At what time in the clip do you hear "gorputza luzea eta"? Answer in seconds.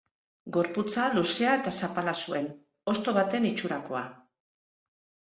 0.53-1.73